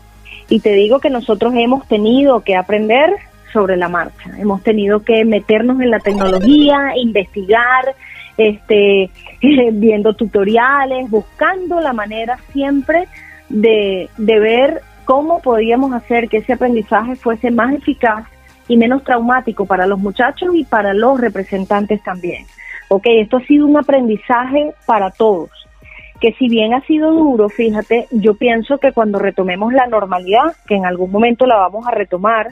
[0.50, 3.14] Y te digo que nosotros hemos tenido que aprender
[3.54, 7.96] sobre la marcha, hemos tenido que meternos en la tecnología, investigar,
[8.38, 9.10] este,
[9.74, 13.08] viendo tutoriales, buscando la manera siempre
[13.50, 18.26] de, de ver cómo podíamos hacer que ese aprendizaje fuese más eficaz
[18.68, 22.46] y menos traumático para los muchachos y para los representantes también.
[22.90, 25.50] Ok, esto ha sido un aprendizaje para todos,
[26.20, 30.76] que si bien ha sido duro, fíjate, yo pienso que cuando retomemos la normalidad, que
[30.76, 32.48] en algún momento la vamos a retomar,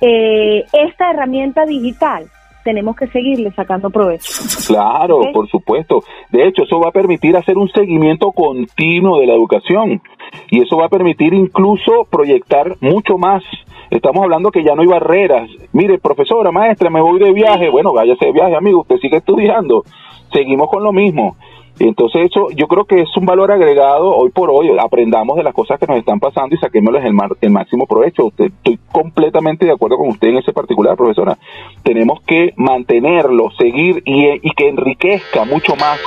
[0.00, 2.28] eh, esta herramienta digital
[2.66, 4.42] tenemos que seguirle sacando provecho.
[4.66, 6.02] Claro, por supuesto.
[6.32, 10.02] De hecho, eso va a permitir hacer un seguimiento continuo de la educación
[10.50, 13.44] y eso va a permitir incluso proyectar mucho más.
[13.88, 15.48] Estamos hablando que ya no hay barreras.
[15.72, 17.70] Mire, profesora, maestra, me voy de viaje.
[17.70, 19.84] Bueno, váyase de viaje, amigo, usted sigue estudiando.
[20.32, 21.36] Seguimos con lo mismo.
[21.78, 25.52] Entonces eso yo creo que es un valor agregado hoy por hoy, aprendamos de las
[25.52, 28.28] cosas que nos están pasando y saquémosles el, el máximo provecho.
[28.38, 31.36] estoy completamente de acuerdo con usted en ese particular, profesora.
[31.82, 36.00] Tenemos que mantenerlo, seguir y, y que enriquezca mucho más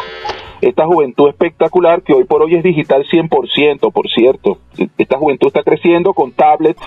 [0.61, 4.57] esta juventud espectacular que hoy por hoy es digital 100%, por cierto.
[4.97, 6.81] Esta juventud está creciendo con tablets,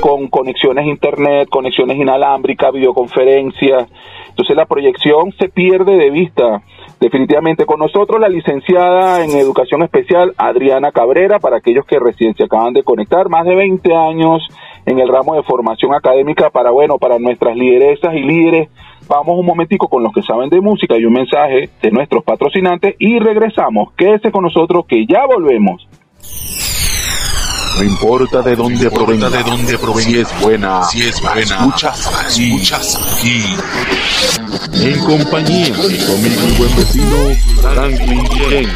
[0.00, 3.88] con conexiones internet, conexiones inalámbricas, videoconferencias.
[4.28, 6.62] Entonces la proyección se pierde de vista
[7.00, 12.44] definitivamente con nosotros la licenciada en educación especial Adriana Cabrera, para aquellos que recién se
[12.44, 14.46] acaban de conectar, más de 20 años
[14.86, 18.68] en el ramo de formación académica para, bueno, para nuestras lideresas y líderes.
[19.08, 22.94] Vamos un momentico con los que saben de música y un mensaje de nuestros patrocinantes
[22.98, 23.92] y regresamos.
[23.96, 25.88] Quédese con nosotros que ya volvemos.
[27.76, 32.10] No importa de dónde provenga, de dónde provenga, si es buena, si es buena, escuchas,
[32.28, 33.44] escuchas aquí.
[34.74, 37.16] En compañía y conmigo mi buen vecino
[37.62, 38.70] Franklin Jen.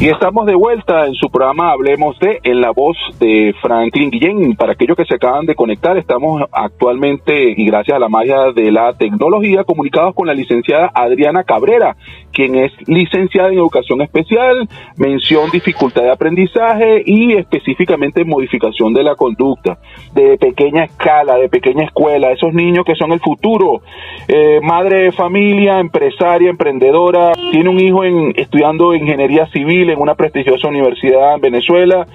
[0.00, 4.54] Y estamos de vuelta en su programa Hablemos de en la voz de Franklin Guillén.
[4.54, 8.70] Para aquellos que se acaban de conectar, estamos actualmente y gracias a la magia de
[8.70, 11.96] la tecnología comunicados con la licenciada Adriana Cabrera,
[12.32, 19.16] quien es licenciada en educación especial, mención dificultad de aprendizaje y específicamente modificación de la
[19.16, 19.78] conducta,
[20.14, 23.82] de pequeña escala, de pequeña escuela, esos niños que son el futuro,
[24.28, 30.14] eh, madre de familia, empresaria, emprendedora, tiene un hijo en, estudiando ingeniería civil en una
[30.14, 32.06] prestigiosa universidad en Venezuela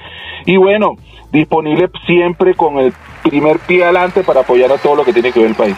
[0.46, 0.96] y bueno,
[1.32, 5.40] disponible siempre con el primer pie adelante para apoyar a todo lo que tiene que
[5.40, 5.76] ver el país.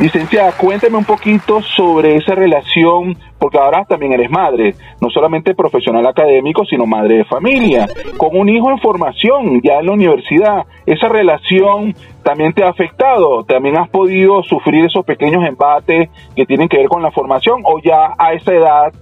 [0.00, 6.06] Licenciada, cuénteme un poquito sobre esa relación, porque ahora también eres madre, no solamente profesional
[6.06, 10.66] académico, sino madre de familia, con un hijo en formación ya en la universidad.
[10.86, 13.42] ¿Esa relación también te ha afectado?
[13.42, 17.80] ¿También has podido sufrir esos pequeños embates que tienen que ver con la formación o
[17.82, 18.92] ya a esa edad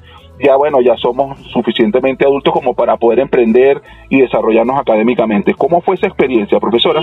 [0.42, 5.54] ya bueno, ya somos suficientemente adultos como para poder emprender y desarrollarnos académicamente.
[5.54, 7.00] ¿Cómo fue esa experiencia, profesora?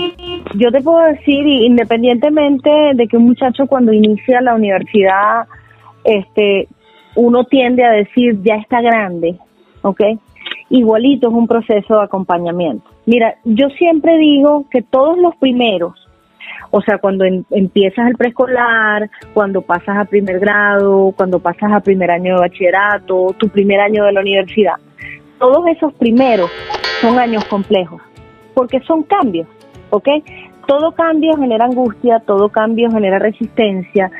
[0.54, 5.46] Yo te puedo decir, independientemente de que un muchacho cuando inicia la universidad,
[6.04, 6.68] este,
[7.16, 9.36] uno tiende a decir ya está grande,
[9.82, 10.00] ¿ok?
[10.70, 12.84] Igualito es un proceso de acompañamiento.
[13.06, 16.03] Mira, yo siempre digo que todos los primeros
[16.76, 22.10] o sea, cuando empiezas el preescolar, cuando pasas a primer grado, cuando pasas a primer
[22.10, 24.74] año de bachillerato, tu primer año de la universidad.
[25.38, 26.50] Todos esos primeros
[27.00, 28.02] son años complejos,
[28.54, 29.46] porque son cambios,
[29.90, 30.08] ¿ok?
[30.66, 34.10] Todo cambio genera angustia, todo cambio genera resistencia,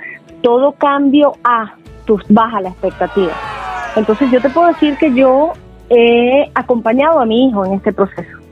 [0.41, 3.33] todo cambio a tus baja la expectativa.
[3.97, 5.55] Entonces yo te puedo decir que yo
[5.91, 8.44] he acompañado a mi hijo en este proceso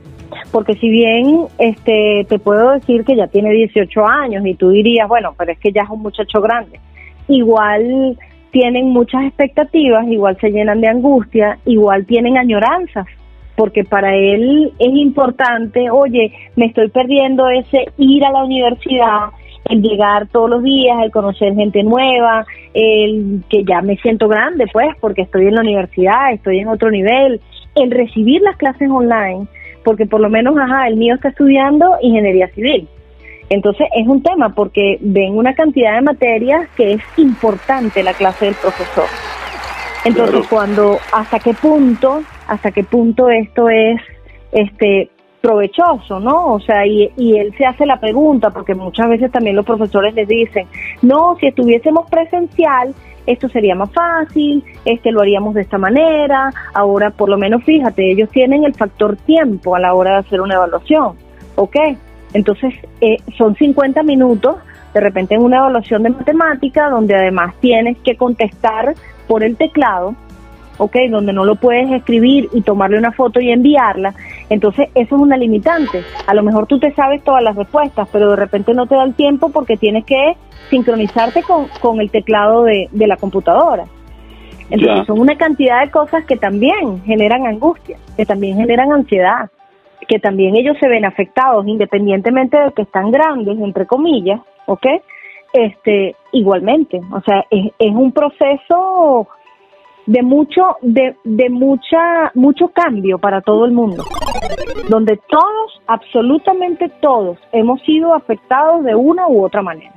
[0.53, 5.07] porque si bien este te puedo decir que ya tiene 18 años y tú dirías,
[5.07, 6.79] bueno, pero es que ya es un muchacho grande,
[7.27, 8.15] igual
[8.51, 13.07] tienen muchas expectativas, igual se llenan de angustia, igual tienen añoranzas,
[13.55, 19.29] porque para él es importante, oye, me estoy perdiendo ese ir a la universidad,
[19.65, 24.67] el llegar todos los días, el conocer gente nueva, el que ya me siento grande,
[24.71, 27.41] pues, porque estoy en la universidad, estoy en otro nivel,
[27.73, 29.47] el recibir las clases online,
[29.83, 32.87] porque por lo menos, ajá, el mío está estudiando ingeniería civil.
[33.49, 38.45] Entonces es un tema porque ven una cantidad de materias que es importante la clase
[38.45, 39.05] del profesor.
[40.05, 44.01] Entonces cuando, hasta qué punto, hasta qué punto esto es,
[44.51, 45.09] este,
[45.43, 46.53] provechoso, ¿no?
[46.53, 50.13] O sea, y, y, él se hace la pregunta, porque muchas veces también los profesores
[50.13, 50.67] les dicen,
[51.01, 52.93] no, si estuviésemos presencial,
[53.25, 58.11] esto sería más fácil, este lo haríamos de esta manera, ahora por lo menos fíjate,
[58.11, 61.15] ellos tienen el factor tiempo a la hora de hacer una evaluación,
[61.55, 61.75] ¿ok?
[62.33, 64.57] Entonces eh, son 50 minutos,
[64.93, 68.95] de repente en una evaluación de matemática, donde además tienes que contestar
[69.27, 70.15] por el teclado,
[70.77, 70.95] ¿ok?
[71.09, 74.13] Donde no lo puedes escribir y tomarle una foto y enviarla.
[74.49, 76.03] Entonces, eso es una limitante.
[76.27, 79.03] A lo mejor tú te sabes todas las respuestas, pero de repente no te da
[79.03, 80.35] el tiempo porque tienes que
[80.69, 83.85] sincronizarte con, con el teclado de, de la computadora.
[84.69, 89.51] Entonces, son una cantidad de cosas que también generan angustia, que también generan ansiedad,
[90.07, 94.85] que también ellos se ven afectados, independientemente de que están grandes, entre comillas, ¿ok?
[95.53, 99.27] Este, igualmente, o sea, es, es un proceso
[100.05, 104.03] de mucho, de, de mucha, mucho cambio para todo el mundo,
[104.89, 109.93] donde todos, absolutamente todos, hemos sido afectados de una u otra manera.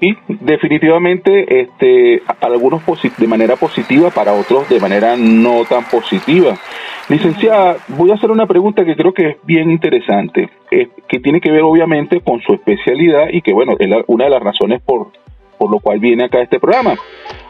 [0.00, 2.82] Y definitivamente, este, algunos
[3.16, 6.56] de manera positiva, para otros de manera no tan positiva.
[7.08, 11.50] Licenciada, voy a hacer una pregunta que creo que es bien interesante, que tiene que
[11.50, 15.08] ver obviamente con su especialidad y que bueno, es una de las razones por,
[15.64, 16.94] por lo cual viene acá este programa.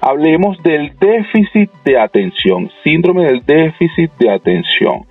[0.01, 5.05] Hablemos del déficit de atención, síndrome del déficit de atención.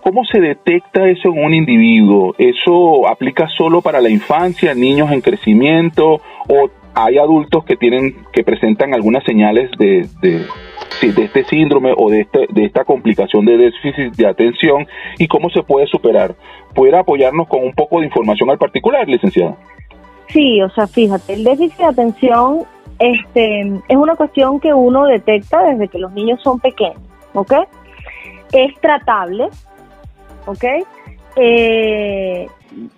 [0.00, 2.36] ¿Cómo se detecta eso en un individuo?
[2.38, 8.44] ¿Eso aplica solo para la infancia, niños en crecimiento o hay adultos que tienen que
[8.44, 10.46] presentan algunas señales de, de,
[11.02, 14.86] este síndrome o de, este, de esta complicación de déficit de atención
[15.18, 16.36] y cómo se puede superar?
[16.76, 19.56] ¿Puede apoyarnos con un poco de información al particular, licenciada?
[20.28, 22.66] Sí, o sea, fíjate, el déficit de atención
[22.98, 27.00] este, es una cuestión que uno detecta desde que los niños son pequeños,
[27.34, 27.52] ¿ok?
[28.52, 29.48] Es tratable,
[30.46, 30.64] ¿ok?
[31.36, 32.46] Eh,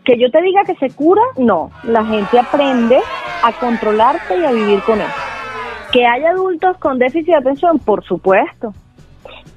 [0.05, 1.71] que yo te diga que se cura, no.
[1.83, 2.99] La gente aprende
[3.43, 5.11] a controlarse y a vivir con eso.
[5.93, 8.73] Que hay adultos con déficit de atención, por supuesto.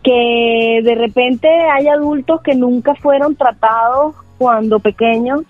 [0.03, 5.41] Que de repente hay adultos que nunca fueron tratados cuando pequeños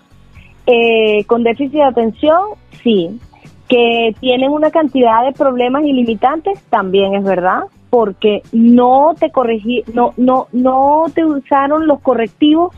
[0.66, 2.40] eh, con déficit de atención,
[2.82, 3.20] sí.
[3.68, 10.12] Que tienen una cantidad de problemas ilimitantes, también es verdad, porque no te corregí, no,
[10.16, 12.74] no, no te usaron los correctivos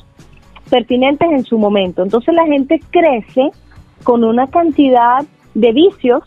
[0.70, 2.03] pertinentes en su momento.
[2.03, 3.51] Entonces la gente crece
[4.03, 5.24] con una cantidad
[5.55, 6.22] de vicios,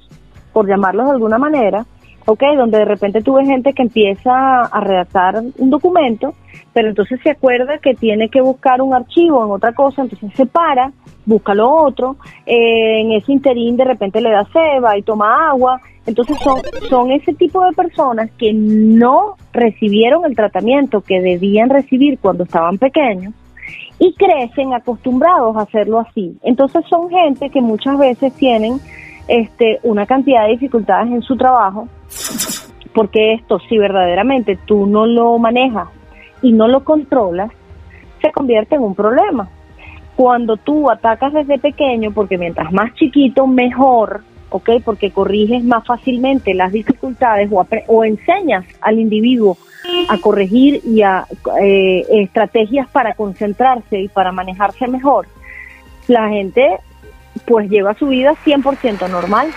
[0.54, 1.86] por llamarlos de alguna manera,
[2.28, 2.44] ¿ok?
[2.58, 6.34] Donde de repente tuve gente que empieza a redactar un documento,
[6.74, 10.46] pero entonces se acuerda que tiene que buscar un archivo en otra cosa, entonces se
[10.46, 10.92] para,
[11.26, 15.80] busca lo otro, eh, en ese interín de repente le da ceba y toma agua,
[16.06, 16.60] entonces son,
[16.90, 22.78] son ese tipo de personas que no recibieron el tratamiento que debían recibir cuando estaban
[22.78, 23.34] pequeños
[24.00, 26.38] y crecen acostumbrados a hacerlo así.
[26.44, 28.80] Entonces son gente que muchas veces tienen
[29.28, 31.88] este, una cantidad de dificultades en su trabajo,
[32.94, 35.90] porque esto si verdaderamente tú no lo manejas
[36.42, 37.52] y no lo controlas,
[38.22, 39.50] se convierte en un problema.
[40.16, 44.70] Cuando tú atacas desde pequeño, porque mientras más chiquito, mejor, ¿ok?
[44.84, 49.58] Porque corriges más fácilmente las dificultades o, o enseñas al individuo
[50.10, 51.26] a corregir y a
[51.62, 55.28] eh, estrategias para concentrarse y para manejarse mejor,
[56.08, 56.80] la gente
[57.46, 59.48] pues lleva su vida 100% normal.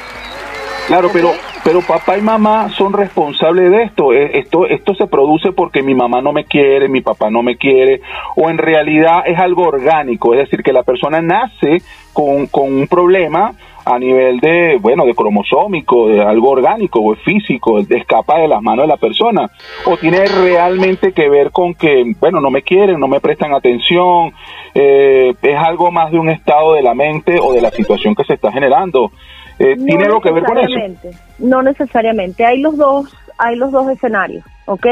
[0.87, 4.13] Claro, pero pero papá y mamá son responsables de esto.
[4.13, 7.57] Eh, esto esto se produce porque mi mamá no me quiere, mi papá no me
[7.57, 8.01] quiere,
[8.37, 12.89] o en realidad es algo orgánico, es decir, que la persona nace con, con un
[12.89, 13.53] problema
[13.85, 18.85] a nivel de, bueno, de cromosómico, de algo orgánico o físico, escapa de las manos
[18.85, 19.51] de la persona,
[19.87, 24.33] o tiene realmente que ver con que, bueno, no me quieren, no me prestan atención,
[24.75, 28.25] eh, es algo más de un estado de la mente o de la situación que
[28.25, 29.11] se está generando.
[29.59, 31.11] Eh, ¿Tiene algo que ver con eso?
[31.39, 34.87] No necesariamente, hay los dos, hay los dos escenarios, ¿ok?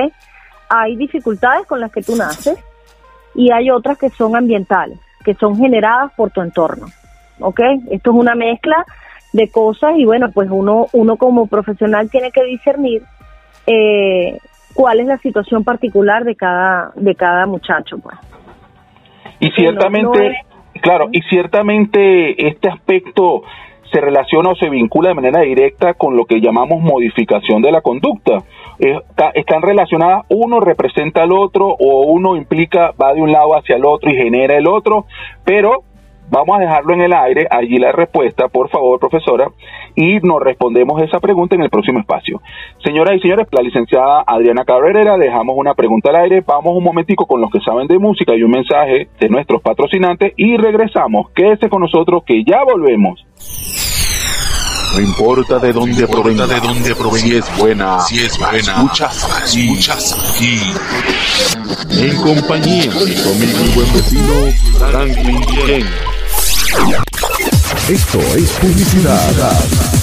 [0.68, 2.58] Hay dificultades con las que tú naces
[3.34, 6.86] y hay otras que son ambientales, que son generadas por tu entorno.
[7.40, 7.60] ¿ok?
[7.90, 8.84] Esto es una mezcla
[9.32, 13.02] de cosas y bueno, pues uno, uno como profesional tiene que discernir
[13.66, 14.38] eh,
[14.74, 18.16] cuál es la situación particular de cada, de cada muchacho, pues.
[19.40, 20.40] Y ciertamente,
[20.80, 23.42] claro, y ciertamente este aspecto
[23.92, 27.80] se relaciona o se vincula de manera directa con lo que llamamos modificación de la
[27.80, 28.42] conducta.
[29.34, 33.84] están relacionadas, uno representa al otro o uno implica, va de un lado hacia el
[33.84, 35.06] otro y genera el otro,
[35.44, 35.84] pero
[36.30, 39.48] Vamos a dejarlo en el aire, allí la respuesta, por favor, profesora,
[39.94, 42.42] y nos respondemos esa pregunta en el próximo espacio.
[42.84, 47.26] Señoras y señores, la licenciada Adriana Cabrera, dejamos una pregunta al aire, vamos un momentico
[47.26, 51.30] con los que saben de música y un mensaje de nuestros patrocinantes y regresamos.
[51.34, 53.24] Quédese con nosotros que ya volvemos.
[54.94, 59.54] No importa de dónde provenga, de dónde provenga, si es buena, si es buena, escuchas,
[59.54, 60.60] escuchas aquí.
[61.90, 66.17] En compañía con mi buen vecino Franklin Ken.
[67.88, 69.97] Esto es publicidad.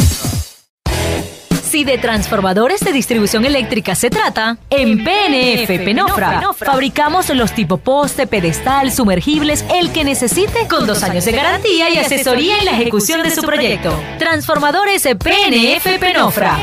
[1.76, 8.28] Si de transformadores de distribución eléctrica se trata, en PNF Penofra fabricamos los tipo poste,
[8.28, 13.24] pedestal, sumergibles, el que necesite, con dos años de garantía y asesoría en la ejecución
[13.24, 13.94] de su proyecto.
[14.18, 16.60] Transformadores PNF Penofra.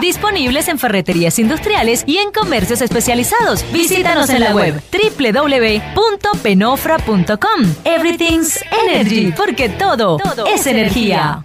[0.00, 3.62] Disponibles en ferreterías industriales y en comercios especializados.
[3.74, 7.74] Visítanos en la web www.penofra.com.
[7.84, 10.16] Everything's Energy, porque todo
[10.46, 11.44] es energía.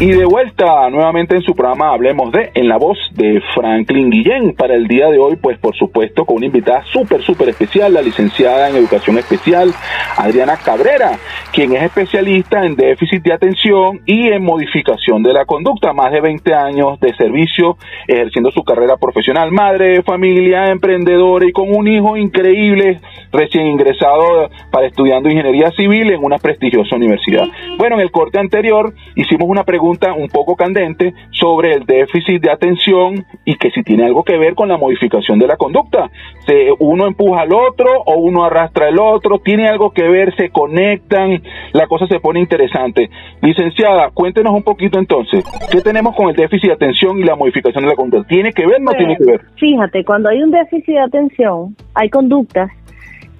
[0.00, 4.54] Y de vuelta nuevamente en su programa Hablemos de, en la voz de Franklin Guillén.
[4.54, 8.00] Para el día de hoy, pues por supuesto, con una invitada súper, súper especial, la
[8.00, 9.74] licenciada en Educación Especial,
[10.16, 11.18] Adriana Cabrera,
[11.52, 15.92] quien es especialista en déficit de atención y en modificación de la conducta.
[15.92, 17.76] Más de 20 años de servicio
[18.06, 19.50] ejerciendo su carrera profesional.
[19.50, 23.00] Madre de familia, emprendedora y con un hijo increíble,
[23.32, 27.46] recién ingresado para estudiando ingeniería civil en una prestigiosa universidad.
[27.78, 32.50] Bueno, en el corte anterior hicimos una pregunta un poco candente sobre el déficit de
[32.50, 36.10] atención y que si tiene algo que ver con la modificación de la conducta.
[36.46, 40.50] Se, uno empuja al otro o uno arrastra al otro, tiene algo que ver, se
[40.50, 43.10] conectan, la cosa se pone interesante.
[43.42, 47.84] Licenciada, cuéntenos un poquito entonces, ¿qué tenemos con el déficit de atención y la modificación
[47.84, 48.28] de la conducta?
[48.28, 49.40] ¿Tiene que ver o no tiene que ver?
[49.56, 52.70] Fíjate, cuando hay un déficit de atención, hay conductas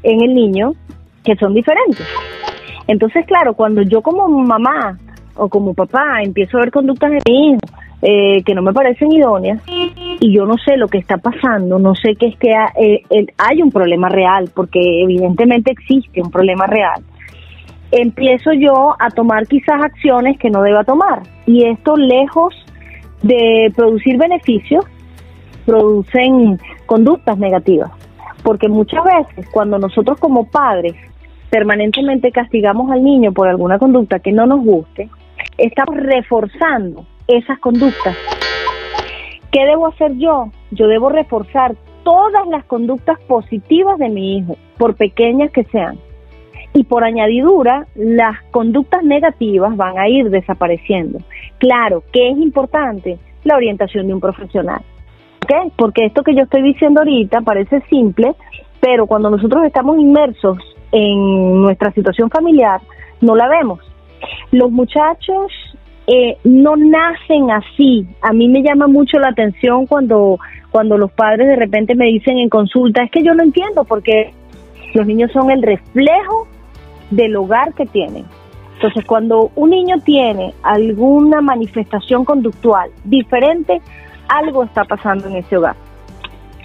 [0.03, 0.73] en el niño
[1.25, 2.07] que son diferentes.
[2.87, 4.99] Entonces, claro, cuando yo como mamá
[5.39, 7.61] o como papá empiezo a ver conductas de mi hijo
[8.03, 11.95] eh, que no me parecen idóneas y yo no sé lo que está pasando, no
[11.95, 17.03] sé que es que eh, hay un problema real, porque evidentemente existe un problema real,
[17.91, 21.22] empiezo yo a tomar quizás acciones que no deba tomar.
[21.47, 22.55] Y esto lejos
[23.22, 24.84] de producir beneficios,
[25.66, 27.91] producen conductas negativas.
[28.43, 30.95] Porque muchas veces cuando nosotros como padres
[31.51, 35.09] permanentemente castigamos al niño por alguna conducta que no nos guste,
[35.57, 38.16] estamos reforzando esas conductas.
[39.51, 40.51] ¿Qué debo hacer yo?
[40.70, 41.74] Yo debo reforzar
[42.05, 45.99] todas las conductas positivas de mi hijo, por pequeñas que sean.
[46.74, 51.18] Y por añadidura, las conductas negativas van a ir desapareciendo.
[51.59, 53.18] Claro, ¿qué es importante?
[53.45, 54.82] La orientación de un profesional.
[55.45, 55.72] ¿Okay?
[55.76, 58.34] Porque esto que yo estoy diciendo ahorita parece simple,
[58.80, 60.59] pero cuando nosotros estamos inmersos
[60.93, 62.80] en nuestra situación familiar,
[63.20, 63.80] no la vemos.
[64.53, 65.53] Los muchachos
[66.07, 68.07] eh, no nacen así.
[68.23, 70.39] A mí me llama mucho la atención cuando,
[70.71, 74.33] cuando los padres de repente me dicen en consulta, es que yo no entiendo porque
[74.95, 76.49] los niños son el reflejo
[77.11, 78.25] del hogar que tienen.
[78.75, 83.81] Entonces, cuando un niño tiene alguna manifestación conductual diferente,
[84.29, 85.75] algo está pasando en ese hogar.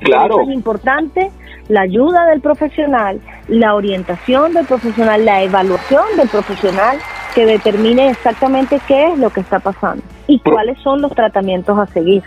[0.04, 0.42] Claro.
[0.42, 1.32] es importante
[1.70, 6.98] la ayuda del profesional, la orientación del profesional, la evaluación del profesional
[7.34, 11.88] que determine exactamente qué es lo que está pasando y cuáles son los tratamientos a
[11.88, 12.24] seguir.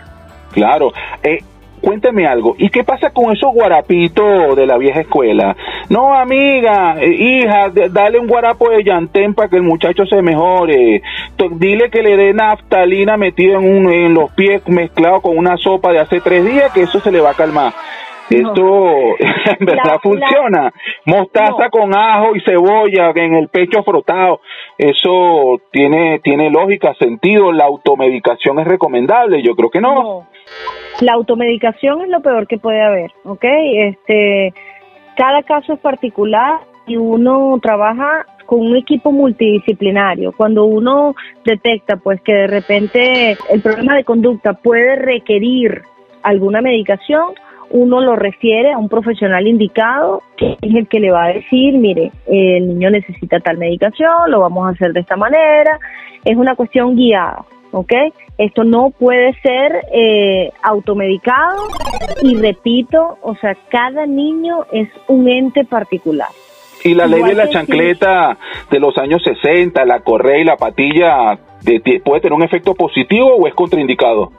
[0.51, 0.91] Claro.
[1.23, 1.39] Eh,
[1.81, 5.55] cuénteme algo, ¿y qué pasa con esos guarapitos de la vieja escuela?
[5.89, 11.01] No, amiga, eh, hija, dale un guarapo de llantén para que el muchacho se mejore.
[11.51, 15.99] dile que le dé naftalina metida en, en los pies mezclado con una sopa de
[15.99, 17.73] hace tres días, que eso se le va a calmar.
[18.29, 19.15] Esto
[19.59, 20.71] en verdad funciona.
[21.05, 24.41] Mostaza con ajo y cebolla en el pecho frotado.
[24.77, 27.51] Eso tiene, tiene lógica, sentido.
[27.51, 29.41] La automedicación es recomendable.
[29.41, 30.27] Yo creo que no.
[31.01, 33.45] La automedicación es lo peor que puede haber, ¿ok?
[33.45, 34.53] Este,
[35.15, 40.31] cada caso es particular y uno trabaja con un equipo multidisciplinario.
[40.31, 41.15] Cuando uno
[41.45, 45.81] detecta pues que de repente el problema de conducta puede requerir
[46.23, 47.35] alguna medicación,
[47.69, 51.73] uno lo refiere a un profesional indicado, que es el que le va a decir,
[51.75, 55.79] mire, el niño necesita tal medicación, lo vamos a hacer de esta manera.
[56.23, 57.93] Es una cuestión guiada, ¿ok?
[58.37, 61.63] Esto no puede ser eh, automedicado
[62.21, 66.29] y repito, o sea, cada niño es un ente particular.
[66.83, 68.37] Y la ley de la chancleta
[68.69, 71.37] de los años 60, la correa y la patilla,
[72.03, 74.31] ¿puede tener un efecto positivo o es contraindicado?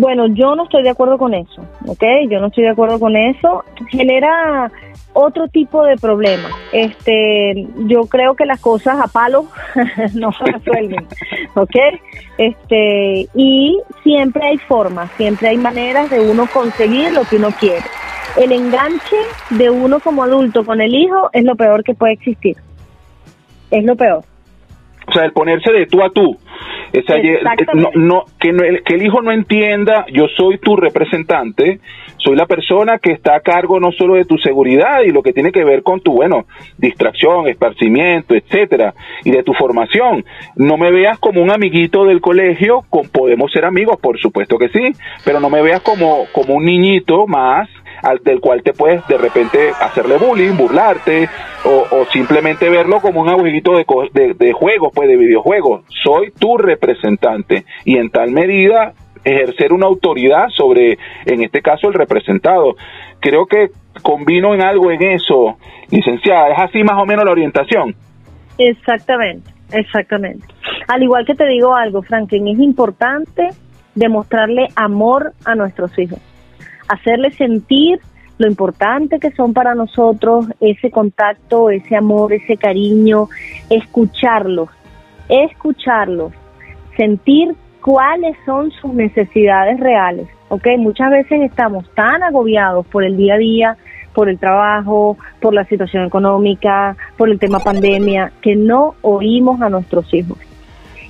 [0.00, 2.02] Bueno, yo no estoy de acuerdo con eso, ¿ok?
[2.30, 3.62] Yo no estoy de acuerdo con eso.
[3.90, 4.72] Genera
[5.12, 6.48] otro tipo de problema.
[6.72, 9.44] Este, yo creo que las cosas a palo
[10.14, 11.06] no se resuelven,
[11.54, 11.76] ¿ok?
[12.38, 17.84] Este, y siempre hay formas, siempre hay maneras de uno conseguir lo que uno quiere.
[18.38, 19.16] El enganche
[19.50, 22.56] de uno como adulto con el hijo es lo peor que puede existir.
[23.70, 24.24] Es lo peor.
[25.06, 26.38] O sea, el ponerse de tú a tú.
[27.74, 28.50] No, no, que,
[28.84, 31.80] que el hijo no entienda, yo soy tu representante,
[32.18, 35.32] soy la persona que está a cargo no solo de tu seguridad y lo que
[35.32, 40.24] tiene que ver con tu, bueno, distracción, esparcimiento, etcétera, y de tu formación.
[40.56, 44.68] No me veas como un amiguito del colegio, con, podemos ser amigos, por supuesto que
[44.68, 44.92] sí,
[45.24, 47.68] pero no me veas como, como un niñito más
[48.02, 51.28] al, del cual te puedes de repente hacerle bullying, burlarte
[51.64, 55.82] o, simplemente verlo como un abuelito de, de, de juegos, pues de videojuegos.
[56.02, 58.94] Soy tu representante y en tal medida
[59.24, 62.76] ejercer una autoridad sobre, en este caso, el representado.
[63.20, 63.70] Creo que
[64.02, 65.56] combino en algo en eso,
[65.90, 66.48] licenciada.
[66.50, 67.94] ¿Es así más o menos la orientación?
[68.58, 70.46] Exactamente, exactamente.
[70.88, 73.48] Al igual que te digo algo, Franklin, es importante
[73.94, 76.18] demostrarle amor a nuestros hijos,
[76.90, 78.00] hacerles sentir
[78.38, 83.28] lo importante que son para nosotros, ese contacto, ese amor, ese cariño,
[83.68, 84.70] escucharlos,
[85.28, 86.32] escucharlos,
[86.96, 90.66] sentir cuáles son sus necesidades reales, ¿ok?
[90.78, 93.76] Muchas veces estamos tan agobiados por el día a día,
[94.14, 99.68] por el trabajo, por la situación económica, por el tema pandemia, que no oímos a
[99.68, 100.38] nuestros hijos.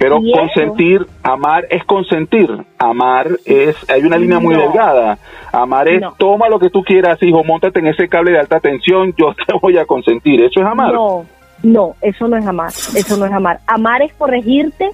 [0.00, 2.48] Pero consentir, amar es consentir,
[2.78, 5.18] amar es, hay una línea muy delgada,
[5.52, 9.12] amar es toma lo que tú quieras, hijo, montate en ese cable de alta tensión,
[9.18, 10.94] yo te voy a consentir, ¿eso es amar?
[10.94, 11.26] No,
[11.62, 13.60] no, eso no es amar, eso no es amar.
[13.66, 14.88] Amar es corregirte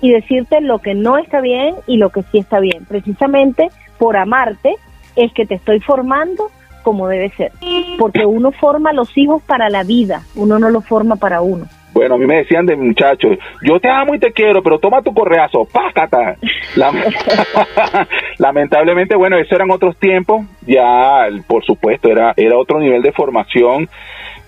[0.00, 2.84] y decirte lo que no está bien y lo que sí está bien.
[2.84, 4.76] Precisamente por amarte
[5.16, 6.52] es que te estoy formando
[6.84, 7.50] como debe ser,
[7.98, 11.66] porque uno forma a los hijos para la vida, uno no los forma para uno.
[11.92, 15.02] Bueno, a mí me decían de muchachos, yo te amo y te quiero, pero toma
[15.02, 16.36] tu correazo, pácata.
[18.38, 23.88] Lamentablemente, bueno, esos eran otros tiempos, ya por supuesto era, era otro nivel de formación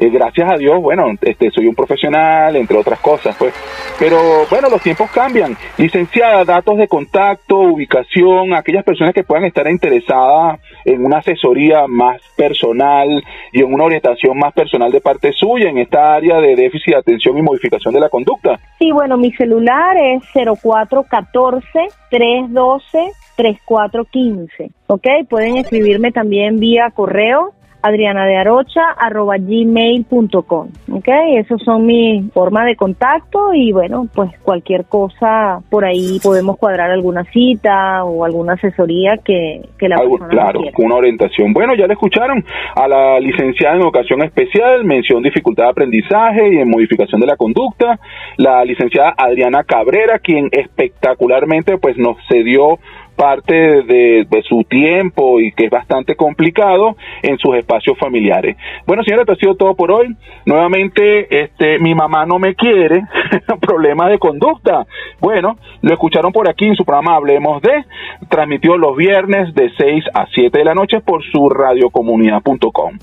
[0.04, 3.54] eh, gracias a Dios, bueno, este, soy un profesional, entre otras cosas, pues.
[3.98, 4.18] Pero
[4.50, 5.56] bueno, los tiempos cambian.
[5.78, 12.20] Licenciada, datos de contacto, ubicación, aquellas personas que puedan estar interesadas en una asesoría más
[12.36, 16.94] personal y en una orientación más personal de parte suya en esta área de déficit
[16.94, 18.58] de atención y modificación de la conducta.
[18.78, 25.06] Sí, bueno, mi celular es 0414 312 3415, ¿ok?
[25.28, 27.52] Pueden escribirme también vía correo
[27.84, 30.68] adriana de arocha arroba gmail.com.
[30.90, 31.08] ¿Ok?
[31.36, 36.90] Esos son mis formas de contacto y bueno, pues cualquier cosa por ahí podemos cuadrar
[36.90, 41.52] alguna cita o alguna asesoría que, que la Algo, Claro, una orientación.
[41.52, 42.42] Bueno, ya le escucharon
[42.74, 47.36] a la licenciada en educación especial, mención dificultad de aprendizaje y en modificación de la
[47.36, 47.98] conducta,
[48.38, 52.78] la licenciada Adriana Cabrera, quien espectacularmente pues nos cedió
[53.14, 58.56] parte de, su tiempo y que es bastante complicado en sus espacios familiares.
[58.86, 60.14] Bueno, señora, esto ha sido todo por hoy.
[60.44, 63.04] Nuevamente, este, mi mamá no me quiere,
[63.60, 64.86] problemas de conducta.
[65.20, 67.84] Bueno, lo escucharon por aquí en su programa Hablemos de,
[68.28, 72.98] transmitió los viernes de 6 a 7 de la noche por su radiocomunidad.com.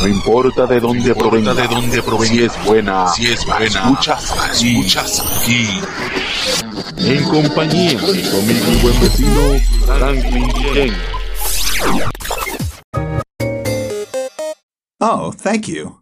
[0.00, 4.34] No importa de dónde provenga, de dónde provenga, si es buena, si es buena, escuchas,
[4.50, 5.78] escuchas aquí.
[6.96, 9.40] En compañía de conmigo buen vecino
[9.84, 10.94] Franklin Ken.
[15.00, 15.99] Oh, thank you.